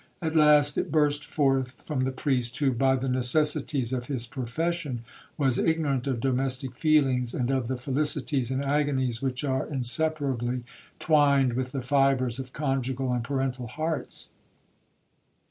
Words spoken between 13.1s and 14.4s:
and parental hearts.